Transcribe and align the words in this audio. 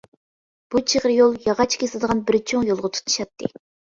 بۇ 0.75 0.79
چىغىر 0.93 1.11
يول 1.15 1.35
ياغاچ 1.47 1.75
كېسىدىغان 1.83 2.23
بىر 2.31 2.39
چوڭ 2.53 2.65
يولغا 2.71 2.91
تۇتىشاتتى. 2.97 3.51